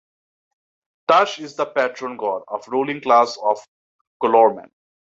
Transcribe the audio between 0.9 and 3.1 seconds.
Tash is the patron god of the ruling